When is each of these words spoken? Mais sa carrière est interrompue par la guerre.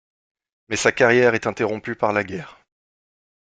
Mais 0.67 0.77
sa 0.77 0.91
carrière 0.91 1.35
est 1.35 1.45
interrompue 1.45 1.93
par 1.95 2.11
la 2.11 2.23
guerre. 2.23 2.57